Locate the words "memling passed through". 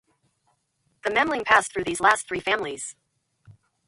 1.11-1.83